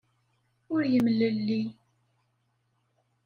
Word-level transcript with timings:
Ur 0.73 0.81
yemlelli. 0.93 1.61